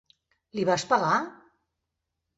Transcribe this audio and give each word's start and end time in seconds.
Li 0.59 0.63
vas 0.69 0.87
pegar? 0.93 1.13